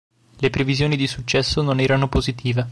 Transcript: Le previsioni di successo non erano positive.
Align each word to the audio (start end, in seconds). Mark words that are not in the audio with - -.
Le 0.39 0.49
previsioni 0.49 0.95
di 0.97 1.05
successo 1.05 1.61
non 1.61 1.79
erano 1.79 2.09
positive. 2.09 2.67